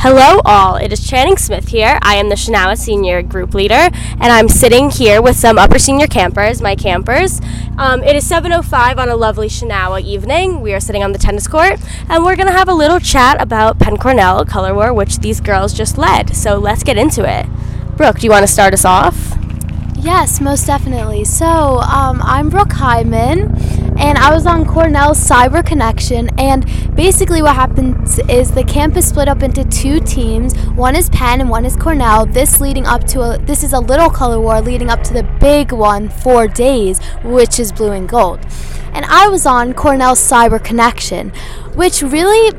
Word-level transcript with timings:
Hello, 0.00 0.40
all. 0.44 0.76
It 0.76 0.92
is 0.92 1.04
Channing 1.04 1.36
Smith 1.36 1.70
here. 1.70 1.98
I 2.02 2.14
am 2.14 2.28
the 2.28 2.36
Shanawa 2.36 2.78
Senior 2.78 3.20
Group 3.20 3.52
Leader, 3.52 3.74
and 3.74 4.26
I'm 4.26 4.48
sitting 4.48 4.90
here 4.90 5.20
with 5.20 5.34
some 5.34 5.58
upper 5.58 5.80
senior 5.80 6.06
campers, 6.06 6.62
my 6.62 6.76
campers. 6.76 7.40
Um, 7.76 8.04
it 8.04 8.14
is 8.14 8.24
7:05 8.24 8.96
on 8.96 9.08
a 9.08 9.16
lovely 9.16 9.48
Shanawa 9.48 10.00
evening. 10.00 10.60
We 10.60 10.72
are 10.72 10.78
sitting 10.78 11.02
on 11.02 11.10
the 11.10 11.18
tennis 11.18 11.48
court, 11.48 11.80
and 12.08 12.24
we're 12.24 12.36
gonna 12.36 12.52
have 12.52 12.68
a 12.68 12.74
little 12.74 13.00
chat 13.00 13.42
about 13.42 13.80
Penn 13.80 13.96
Cornell 13.96 14.44
Color 14.44 14.72
War, 14.72 14.92
which 14.92 15.18
these 15.18 15.40
girls 15.40 15.74
just 15.74 15.98
led. 15.98 16.36
So 16.36 16.58
let's 16.58 16.84
get 16.84 16.96
into 16.96 17.28
it. 17.28 17.46
Brooke, 17.96 18.20
do 18.20 18.26
you 18.28 18.30
want 18.30 18.44
to 18.44 18.52
start 18.52 18.72
us 18.74 18.84
off? 18.84 19.36
Yes, 19.96 20.40
most 20.40 20.64
definitely. 20.64 21.24
So, 21.24 21.80
um, 21.80 22.22
I'm 22.22 22.50
Brooke 22.50 22.74
Hyman, 22.74 23.56
and 23.98 24.16
I 24.16 24.32
was 24.32 24.46
on 24.46 24.64
Cornell's 24.64 25.18
Cyber 25.18 25.64
Connection. 25.64 26.30
And 26.38 26.64
basically, 26.94 27.42
what 27.42 27.56
happens 27.56 28.18
is 28.20 28.52
the 28.52 28.64
campus 28.64 29.08
split 29.08 29.28
up 29.28 29.42
into 29.42 29.64
two 29.64 30.00
teams. 30.00 30.56
One 30.68 30.94
is 30.94 31.10
Penn, 31.10 31.40
and 31.40 31.50
one 31.50 31.64
is 31.64 31.76
Cornell. 31.76 32.24
This 32.24 32.60
leading 32.60 32.86
up 32.86 33.04
to 33.08 33.20
a 33.22 33.38
this 33.38 33.64
is 33.64 33.72
a 33.72 33.80
little 33.80 34.08
color 34.08 34.40
war 34.40 34.60
leading 34.60 34.88
up 34.88 35.02
to 35.04 35.12
the 35.12 35.24
big 35.40 35.72
one, 35.72 36.08
four 36.08 36.46
days, 36.46 37.00
which 37.24 37.58
is 37.58 37.72
blue 37.72 37.92
and 37.92 38.08
gold. 38.08 38.40
And 38.92 39.04
I 39.04 39.28
was 39.28 39.46
on 39.46 39.74
Cornell's 39.74 40.20
Cyber 40.20 40.62
Connection, 40.62 41.30
which 41.74 42.00
really 42.00 42.56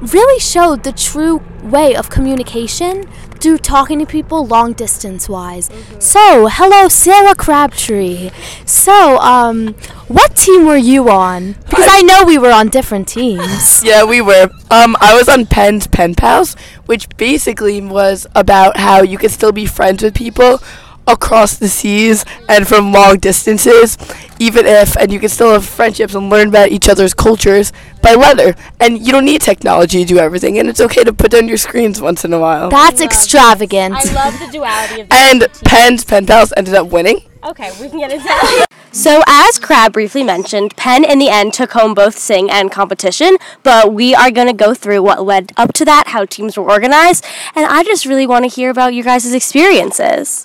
really 0.00 0.40
showed 0.40 0.82
the 0.82 0.92
true 0.92 1.40
way 1.62 1.94
of 1.94 2.10
communication 2.10 3.06
through 3.42 3.58
talking 3.58 3.98
to 3.98 4.06
people 4.06 4.46
long 4.46 4.72
distance 4.72 5.28
wise. 5.28 5.68
So, 5.98 6.48
hello, 6.50 6.88
Sarah 6.88 7.34
Crabtree. 7.34 8.30
So, 8.64 9.18
um, 9.18 9.74
what 10.12 10.36
team 10.36 10.66
were 10.66 10.76
you 10.76 11.08
on? 11.10 11.52
Because 11.68 11.86
I 11.88 12.02
know 12.02 12.24
we 12.24 12.38
were 12.38 12.50
on 12.52 12.68
different 12.68 13.08
teams. 13.08 13.82
Yeah, 13.92 14.04
we 14.04 14.20
were. 14.20 14.48
Um, 14.70 14.96
I 15.00 15.14
was 15.14 15.28
on 15.28 15.46
Penn's 15.46 15.86
Pen 15.86 16.14
Pals, 16.14 16.54
which 16.86 17.08
basically 17.16 17.80
was 17.80 18.26
about 18.34 18.76
how 18.76 19.02
you 19.02 19.18
could 19.18 19.30
still 19.32 19.52
be 19.52 19.66
friends 19.66 20.02
with 20.02 20.14
people 20.14 20.60
across 21.06 21.56
the 21.56 21.68
seas 21.68 22.24
and 22.48 22.66
from 22.66 22.92
long 22.92 23.18
distances, 23.18 23.96
even 24.38 24.66
if, 24.66 24.96
and 24.96 25.12
you 25.12 25.20
can 25.20 25.28
still 25.28 25.52
have 25.52 25.64
friendships 25.64 26.14
and 26.14 26.30
learn 26.30 26.48
about 26.48 26.70
each 26.70 26.88
other's 26.88 27.14
cultures 27.14 27.72
by 28.02 28.14
letter. 28.14 28.54
And 28.80 29.04
you 29.04 29.12
don't 29.12 29.24
need 29.24 29.40
technology 29.40 30.04
to 30.04 30.06
do 30.06 30.18
everything, 30.18 30.58
and 30.58 30.68
it's 30.68 30.80
okay 30.80 31.04
to 31.04 31.12
put 31.12 31.30
down 31.30 31.48
your 31.48 31.56
screens 31.56 32.00
once 32.00 32.24
in 32.24 32.32
a 32.32 32.38
while. 32.38 32.70
That's 32.70 33.00
extravagant. 33.00 33.94
I 33.94 34.12
love 34.12 34.38
the 34.38 34.48
duality 34.50 35.02
of 35.02 35.08
and 35.10 35.46
Penn's 35.64 36.04
Pen 36.04 36.26
Pals 36.26 36.52
ended 36.56 36.74
up 36.74 36.88
winning. 36.88 37.20
Okay, 37.44 37.70
we 37.80 37.88
can 37.88 37.98
get 37.98 38.12
into 38.12 38.24
that. 38.24 38.66
So, 38.94 39.22
as 39.26 39.58
Crab 39.58 39.94
briefly 39.94 40.22
mentioned, 40.22 40.76
Penn 40.76 41.02
in 41.02 41.18
the 41.18 41.30
end 41.30 41.54
took 41.54 41.72
home 41.72 41.94
both 41.94 42.18
sing 42.18 42.50
and 42.50 42.70
competition, 42.70 43.38
but 43.62 43.94
we 43.94 44.14
are 44.14 44.30
going 44.30 44.48
to 44.48 44.52
go 44.52 44.74
through 44.74 45.02
what 45.02 45.24
led 45.24 45.50
up 45.56 45.72
to 45.74 45.86
that, 45.86 46.08
how 46.08 46.26
teams 46.26 46.58
were 46.58 46.70
organized, 46.70 47.24
and 47.54 47.64
I 47.64 47.84
just 47.84 48.04
really 48.04 48.26
want 48.26 48.44
to 48.44 48.54
hear 48.54 48.68
about 48.68 48.92
your 48.92 49.04
guys' 49.04 49.32
experiences. 49.32 50.44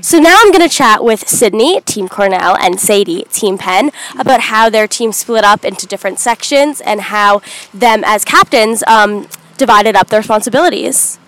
So 0.00 0.18
now 0.18 0.36
I'm 0.40 0.50
going 0.50 0.68
to 0.68 0.74
chat 0.74 1.04
with 1.04 1.28
Sydney, 1.28 1.80
Team 1.82 2.08
Cornell, 2.08 2.56
and 2.56 2.80
Sadie, 2.80 3.24
Team 3.30 3.58
Penn, 3.58 3.92
about 4.18 4.40
how 4.40 4.68
their 4.68 4.88
team 4.88 5.12
split 5.12 5.44
up 5.44 5.64
into 5.64 5.86
different 5.86 6.18
sections 6.18 6.80
and 6.80 7.00
how 7.02 7.42
them 7.72 8.02
as 8.04 8.24
captains 8.24 8.82
um, 8.86 9.28
divided 9.56 9.94
up 9.94 10.08
their 10.08 10.20
responsibilities. 10.20 11.18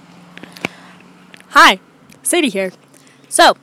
Hi, 1.51 1.81
Sadie 2.23 2.49
here. 2.49 2.73
So, 3.29 3.57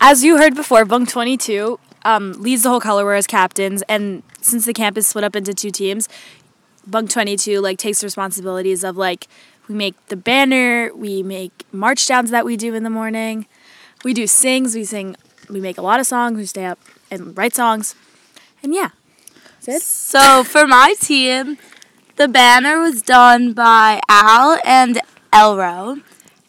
as 0.00 0.24
you 0.24 0.38
heard 0.38 0.54
before, 0.54 0.84
Bunk 0.84 1.08
22 1.08 1.78
um, 2.04 2.32
leads 2.32 2.64
the 2.64 2.70
whole 2.70 2.80
color 2.80 3.04
war 3.04 3.14
as 3.14 3.26
captains, 3.26 3.82
and 3.88 4.22
since 4.40 4.66
the 4.66 4.74
camp 4.74 4.98
is 4.98 5.06
split 5.06 5.24
up 5.24 5.36
into 5.36 5.54
two 5.54 5.70
teams, 5.70 6.08
Bunk 6.86 7.08
22 7.08 7.60
like 7.60 7.78
takes 7.78 8.04
responsibilities 8.04 8.84
of 8.84 8.96
like 8.96 9.26
we 9.68 9.74
make 9.74 9.94
the 10.08 10.16
banner, 10.16 10.90
we 10.94 11.22
make 11.22 11.64
march 11.72 12.06
downs 12.06 12.30
that 12.30 12.44
we 12.44 12.56
do 12.56 12.74
in 12.74 12.82
the 12.82 12.90
morning, 12.90 13.46
we 14.04 14.12
do 14.12 14.26
sings, 14.26 14.74
we 14.74 14.84
sing, 14.84 15.16
we 15.48 15.60
make 15.60 15.78
a 15.78 15.82
lot 15.82 16.00
of 16.00 16.06
songs, 16.06 16.36
we 16.36 16.46
stay 16.46 16.66
up 16.66 16.78
and 17.10 17.36
write 17.36 17.54
songs, 17.54 17.94
and 18.62 18.74
yeah. 18.74 18.90
So 19.60 20.44
for 20.44 20.66
my 20.66 20.94
team, 21.00 21.56
the 22.16 22.28
banner 22.28 22.78
was 22.80 23.00
done 23.02 23.54
by 23.54 24.00
Al 24.08 24.58
and 24.64 25.00
Elro. 25.32 26.02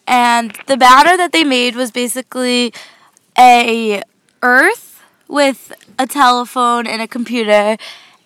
And 0.06 0.56
the 0.66 0.76
banner 0.76 1.16
that 1.16 1.32
they 1.32 1.42
made 1.42 1.74
was 1.74 1.90
basically 1.90 2.72
a 3.38 4.02
earth 4.42 5.02
with 5.28 5.72
a 5.98 6.06
telephone 6.06 6.86
and 6.86 7.02
a 7.02 7.08
computer 7.08 7.76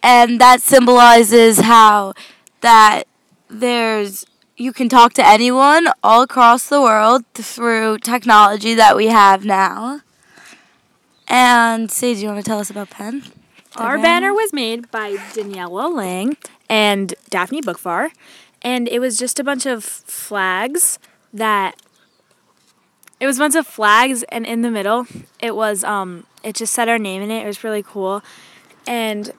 and 0.03 0.41
that 0.41 0.63
symbolizes 0.63 1.61
how 1.61 2.15
that 2.61 3.05
there's 3.49 4.25
you 4.61 4.75
can 4.75 4.91
talk 4.91 5.15
to 5.15 5.27
anyone 5.27 5.89
all 6.03 6.21
across 6.21 6.69
the 6.69 6.83
world 6.83 7.25
through 7.33 7.97
technology 7.99 8.75
that 8.75 8.95
we 8.95 9.07
have 9.07 9.43
now. 9.43 10.03
And 11.27 11.91
say, 11.91 12.13
do 12.13 12.21
you 12.21 12.29
want 12.29 12.45
to 12.45 12.49
tell 12.49 12.59
us 12.59 12.69
about 12.69 12.91
Penn? 12.91 13.25
Our 13.77 13.97
banner 13.97 14.35
was 14.35 14.53
made 14.53 14.91
by 14.91 15.13
Daniela 15.13 15.95
Lang 15.95 16.37
and 16.69 17.15
Daphne 17.31 17.63
Bookfar, 17.63 18.11
and 18.61 18.87
it 18.89 18.99
was 18.99 19.17
just 19.17 19.39
a 19.39 19.45
bunch 19.45 19.65
of 19.65 19.83
flags 19.83 20.99
that. 21.33 21.81
It 23.19 23.27
was 23.27 23.37
a 23.37 23.41
bunch 23.41 23.55
of 23.55 23.67
flags, 23.67 24.25
and 24.25 24.45
in 24.45 24.63
the 24.63 24.71
middle, 24.71 25.07
it 25.41 25.55
was 25.55 25.85
um, 25.85 26.27
it 26.43 26.57
just 26.57 26.73
said 26.73 26.89
our 26.89 26.99
name 26.99 27.23
in 27.23 27.31
it. 27.31 27.45
It 27.45 27.47
was 27.47 27.65
really 27.65 27.83
cool, 27.83 28.23
and. 28.87 29.33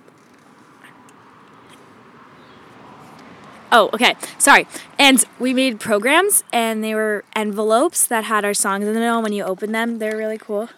Oh, 3.72 3.90
okay. 3.94 4.16
Sorry. 4.38 4.68
And 5.00 5.24
we 5.40 5.54
made 5.54 5.80
programs, 5.80 6.44
and 6.52 6.84
they 6.84 6.94
were 6.94 7.24
envelopes 7.36 8.06
that 8.08 8.26
had 8.26 8.44
our 8.44 8.54
songs 8.54 8.86
in 8.86 8.94
the 8.94 9.00
middle. 9.00 9.22
When 9.22 9.34
you 9.34 9.44
open 9.44 9.72
them, 9.72 10.00
they're 10.00 10.18
really 10.18 10.38
cool. 10.38 10.70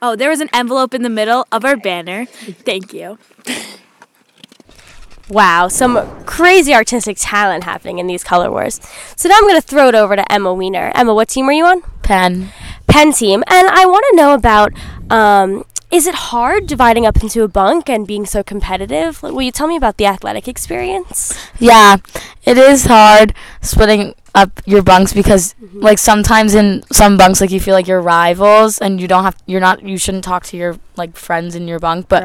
Oh, 0.00 0.14
there 0.14 0.30
was 0.30 0.40
an 0.40 0.48
envelope 0.52 0.94
in 0.94 1.02
the 1.02 1.10
middle 1.10 1.46
of 1.50 1.64
our 1.64 1.76
banner. 1.76 2.26
Thank 2.26 2.92
you. 2.92 3.18
Wow, 5.28 5.66
some 5.66 6.24
crazy 6.24 6.72
artistic 6.72 7.16
talent 7.18 7.64
happening 7.64 7.98
in 7.98 8.06
these 8.06 8.22
color 8.22 8.48
wars. 8.48 8.80
So 9.16 9.28
now 9.28 9.34
I'm 9.36 9.42
going 9.42 9.60
to 9.60 9.66
throw 9.66 9.88
it 9.88 9.96
over 9.96 10.14
to 10.14 10.32
Emma 10.32 10.54
Wiener. 10.54 10.92
Emma, 10.94 11.14
what 11.14 11.28
team 11.28 11.48
are 11.48 11.52
you 11.52 11.64
on? 11.64 11.82
Penn. 12.02 12.52
Penn 12.86 13.12
team. 13.12 13.42
And 13.48 13.66
I 13.68 13.86
want 13.86 14.04
to 14.10 14.16
know 14.16 14.34
about 14.34 14.72
um, 15.10 15.64
is 15.90 16.06
it 16.06 16.14
hard 16.14 16.66
dividing 16.66 17.06
up 17.06 17.22
into 17.22 17.42
a 17.42 17.48
bunk 17.48 17.88
and 17.88 18.06
being 18.06 18.26
so 18.26 18.42
competitive? 18.42 19.22
Will 19.22 19.42
you 19.42 19.52
tell 19.52 19.68
me 19.68 19.76
about 19.76 19.96
the 19.98 20.06
athletic 20.06 20.48
experience? 20.48 21.32
Yeah, 21.58 21.98
it 22.44 22.58
is 22.58 22.86
hard 22.86 23.34
splitting 23.62 24.14
up 24.34 24.60
your 24.66 24.82
bunks 24.82 25.12
because 25.12 25.54
mm-hmm. 25.54 25.80
like 25.80 25.98
sometimes 25.98 26.54
in 26.54 26.84
some 26.92 27.16
bunks 27.16 27.40
like 27.40 27.50
you 27.50 27.58
feel 27.58 27.72
like 27.72 27.86
you're 27.86 28.02
rivals 28.02 28.78
and 28.78 29.00
you 29.00 29.08
don't 29.08 29.24
have 29.24 29.36
you're 29.46 29.60
not 29.60 29.82
you 29.82 29.96
shouldn't 29.96 30.24
talk 30.24 30.44
to 30.44 30.58
your 30.58 30.78
like 30.96 31.16
friends 31.16 31.54
in 31.54 31.66
your 31.66 31.78
bunk 31.78 32.06
but 32.08 32.22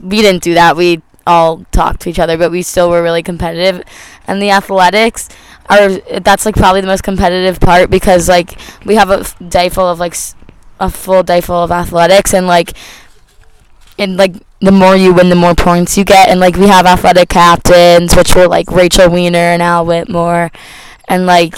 we 0.00 0.22
didn't 0.22 0.40
do 0.40 0.54
that 0.54 0.76
we 0.76 1.02
all 1.26 1.64
talked 1.72 2.00
to 2.00 2.08
each 2.08 2.20
other 2.20 2.38
but 2.38 2.52
we 2.52 2.62
still 2.62 2.88
were 2.88 3.02
really 3.02 3.24
competitive 3.24 3.82
and 4.28 4.40
the 4.40 4.50
athletics 4.50 5.28
are 5.68 5.90
that's 6.20 6.46
like 6.46 6.54
probably 6.54 6.80
the 6.80 6.86
most 6.86 7.02
competitive 7.02 7.58
part 7.58 7.90
because 7.90 8.28
like 8.28 8.56
we 8.84 8.94
have 8.94 9.10
a 9.10 9.18
f- 9.20 9.36
day 9.48 9.68
full 9.68 9.88
of 9.88 9.98
like 9.98 10.12
s- 10.12 10.36
a 10.84 10.90
full 10.90 11.22
day 11.22 11.40
full 11.40 11.62
of 11.62 11.70
athletics 11.70 12.32
and 12.34 12.46
like 12.46 12.72
and 13.98 14.16
like 14.16 14.34
the 14.60 14.72
more 14.72 14.96
you 14.96 15.12
win 15.12 15.28
the 15.28 15.36
more 15.36 15.54
points 15.54 15.96
you 15.98 16.04
get 16.04 16.28
and 16.28 16.40
like 16.40 16.56
we 16.56 16.66
have 16.68 16.86
athletic 16.86 17.28
captains 17.28 18.16
which 18.16 18.34
were 18.34 18.46
like 18.48 18.70
Rachel 18.70 19.10
Weiner 19.10 19.38
and 19.38 19.62
Al 19.62 19.84
Whitmore 19.86 20.50
and 21.08 21.26
like 21.26 21.56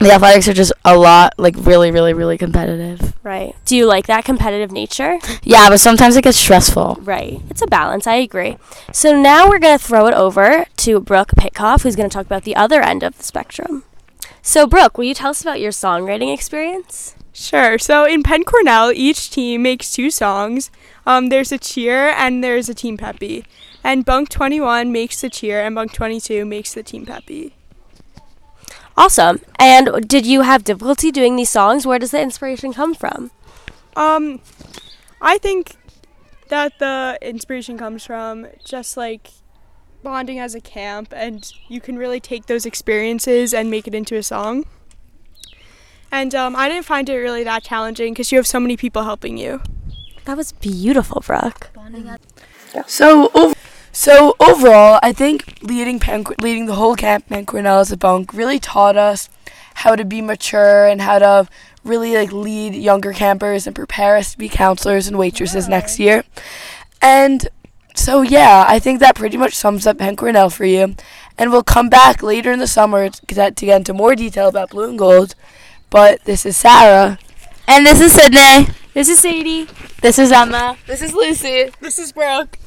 the 0.00 0.10
athletics 0.10 0.48
are 0.48 0.52
just 0.52 0.72
a 0.84 0.96
lot 0.96 1.34
like 1.38 1.54
really 1.58 1.90
really 1.90 2.12
really 2.12 2.36
competitive 2.38 3.12
Right. 3.22 3.54
Do 3.64 3.74
you 3.74 3.86
like 3.86 4.06
that 4.06 4.24
competitive 4.24 4.70
nature? 4.70 5.18
yeah 5.42 5.68
but 5.70 5.78
sometimes 5.80 6.16
it 6.16 6.24
gets 6.24 6.36
stressful 6.36 6.98
Right. 7.00 7.40
It's 7.48 7.62
a 7.62 7.66
balance. 7.66 8.06
I 8.06 8.16
agree. 8.16 8.58
So 8.92 9.18
now 9.18 9.48
we're 9.48 9.58
going 9.58 9.78
to 9.78 9.82
throw 9.84 10.06
it 10.06 10.14
over 10.14 10.66
to 10.78 11.00
Brooke 11.00 11.30
Pitkoff, 11.38 11.82
who's 11.82 11.96
going 11.96 12.08
to 12.10 12.12
talk 12.12 12.26
about 12.26 12.42
the 12.42 12.56
other 12.56 12.82
end 12.82 13.02
of 13.02 13.16
the 13.16 13.22
spectrum. 13.24 13.84
So, 14.42 14.66
Brooke, 14.66 14.98
will 14.98 15.04
you 15.06 15.14
tell 15.14 15.30
us 15.30 15.40
about 15.40 15.58
your 15.60 15.70
songwriting 15.72 16.32
experience? 16.34 17.14
Sure. 17.34 17.78
So 17.78 18.04
in 18.04 18.22
Penn 18.22 18.44
Cornell, 18.44 18.92
each 18.92 19.28
team 19.28 19.62
makes 19.62 19.92
two 19.92 20.10
songs. 20.10 20.70
Um, 21.04 21.30
there's 21.30 21.50
a 21.50 21.58
cheer 21.58 22.08
and 22.10 22.44
there's 22.44 22.68
a 22.68 22.74
team 22.74 22.96
peppy. 22.96 23.44
And 23.82 24.04
Bunk 24.04 24.28
21 24.28 24.92
makes 24.92 25.20
the 25.20 25.28
cheer 25.28 25.60
and 25.60 25.74
Bunk 25.74 25.92
22 25.92 26.44
makes 26.44 26.72
the 26.72 26.84
team 26.84 27.04
peppy. 27.04 27.54
Awesome. 28.96 29.40
And 29.58 30.08
did 30.08 30.24
you 30.24 30.42
have 30.42 30.62
difficulty 30.62 31.10
doing 31.10 31.34
these 31.34 31.50
songs? 31.50 31.84
Where 31.84 31.98
does 31.98 32.12
the 32.12 32.20
inspiration 32.22 32.72
come 32.72 32.94
from? 32.94 33.32
Um, 33.96 34.40
I 35.20 35.38
think 35.38 35.76
that 36.50 36.78
the 36.78 37.18
inspiration 37.20 37.76
comes 37.76 38.06
from 38.06 38.46
just 38.64 38.96
like 38.96 39.30
bonding 40.04 40.38
as 40.38 40.54
a 40.54 40.60
camp, 40.60 41.12
and 41.16 41.50
you 41.68 41.80
can 41.80 41.96
really 41.96 42.20
take 42.20 42.46
those 42.46 42.64
experiences 42.64 43.52
and 43.52 43.70
make 43.70 43.88
it 43.88 43.94
into 43.94 44.14
a 44.14 44.22
song. 44.22 44.64
And 46.14 46.32
um, 46.32 46.54
I 46.54 46.68
didn't 46.68 46.84
find 46.84 47.08
it 47.08 47.16
really 47.16 47.42
that 47.42 47.64
challenging 47.64 48.12
because 48.14 48.30
you 48.30 48.38
have 48.38 48.46
so 48.46 48.60
many 48.60 48.76
people 48.76 49.02
helping 49.02 49.36
you. 49.36 49.60
That 50.26 50.36
was 50.36 50.52
beautiful, 50.52 51.20
Brooke. 51.26 51.70
So, 52.86 53.30
ov- 53.34 53.54
So 53.90 54.36
overall, 54.38 55.00
I 55.02 55.12
think 55.12 55.58
leading 55.62 55.98
Penn, 55.98 56.24
leading 56.40 56.66
the 56.66 56.76
whole 56.76 56.94
camp 56.94 57.28
Penn 57.28 57.46
Cornell 57.46 57.80
as 57.80 57.90
a 57.90 57.96
bunk 57.96 58.32
really 58.32 58.60
taught 58.60 58.96
us 58.96 59.28
how 59.82 59.96
to 59.96 60.04
be 60.04 60.20
mature 60.20 60.86
and 60.86 61.00
how 61.02 61.18
to 61.18 61.48
really 61.82 62.14
like 62.14 62.30
lead 62.32 62.74
younger 62.76 63.12
campers 63.12 63.66
and 63.66 63.74
prepare 63.74 64.16
us 64.16 64.32
to 64.32 64.38
be 64.38 64.48
counselors 64.48 65.08
and 65.08 65.18
waitresses 65.18 65.68
next 65.68 65.98
year. 65.98 66.22
And 67.02 67.48
so 67.96 68.22
yeah, 68.22 68.64
I 68.68 68.78
think 68.78 69.00
that 69.00 69.16
pretty 69.16 69.36
much 69.36 69.54
sums 69.54 69.84
up 69.84 69.98
Penn 69.98 70.14
Cornell 70.14 70.48
for 70.48 70.64
you. 70.64 70.94
And 71.36 71.50
we'll 71.50 71.64
come 71.64 71.88
back 71.88 72.22
later 72.22 72.52
in 72.52 72.60
the 72.60 72.68
summer 72.68 73.08
to 73.10 73.26
get, 73.26 73.56
to 73.56 73.66
get 73.66 73.78
into 73.78 73.92
more 73.92 74.14
detail 74.14 74.46
about 74.46 74.70
blue 74.70 74.88
and 74.88 74.98
gold. 74.98 75.34
But 75.94 76.24
this 76.24 76.44
is 76.44 76.56
Sarah. 76.56 77.20
And 77.68 77.86
this 77.86 78.00
is 78.00 78.10
Sydney. 78.10 78.66
This 78.94 79.08
is 79.08 79.20
Sadie. 79.20 79.68
This 80.02 80.18
is 80.18 80.32
Emma. 80.32 80.76
This 80.88 81.00
is 81.00 81.14
Lucy. 81.14 81.70
This 81.80 82.00
is 82.00 82.10
Brooke. 82.10 82.58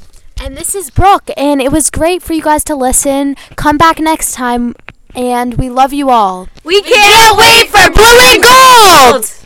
And 0.42 0.56
this 0.56 0.74
is 0.74 0.90
Brooke, 0.90 1.30
and 1.36 1.62
it 1.62 1.70
was 1.70 1.90
great 1.90 2.24
for 2.24 2.32
you 2.32 2.42
guys 2.42 2.64
to 2.64 2.74
listen. 2.74 3.36
Come 3.58 3.78
back 3.78 4.00
next 4.00 4.32
time, 4.32 4.76
and 5.14 5.56
we 5.56 5.70
love 5.70 5.92
you 5.92 6.10
all. 6.10 6.48
We 6.64 6.82
can't 6.82 7.38
wait 7.38 7.68
for 7.68 7.92
blue 7.92 8.18
and 8.32 8.44
gold! 8.44 9.37